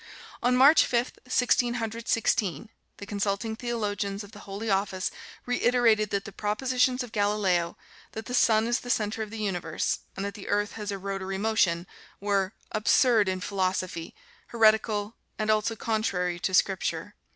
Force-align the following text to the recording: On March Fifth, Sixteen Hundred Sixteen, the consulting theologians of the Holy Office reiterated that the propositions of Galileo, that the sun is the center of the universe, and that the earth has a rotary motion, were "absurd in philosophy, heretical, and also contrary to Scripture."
On 0.41 0.57
March 0.57 0.83
Fifth, 0.83 1.19
Sixteen 1.27 1.75
Hundred 1.75 2.07
Sixteen, 2.07 2.69
the 2.97 3.05
consulting 3.05 3.55
theologians 3.55 4.23
of 4.23 4.31
the 4.31 4.39
Holy 4.49 4.67
Office 4.67 5.11
reiterated 5.45 6.09
that 6.09 6.25
the 6.25 6.31
propositions 6.31 7.03
of 7.03 7.11
Galileo, 7.11 7.77
that 8.13 8.25
the 8.25 8.33
sun 8.33 8.65
is 8.65 8.79
the 8.79 8.89
center 8.89 9.21
of 9.21 9.29
the 9.29 9.37
universe, 9.37 9.99
and 10.15 10.25
that 10.25 10.33
the 10.33 10.47
earth 10.47 10.71
has 10.71 10.91
a 10.91 10.97
rotary 10.97 11.37
motion, 11.37 11.85
were 12.19 12.51
"absurd 12.71 13.29
in 13.29 13.41
philosophy, 13.41 14.15
heretical, 14.47 15.13
and 15.37 15.51
also 15.51 15.75
contrary 15.75 16.39
to 16.39 16.51
Scripture." 16.51 17.13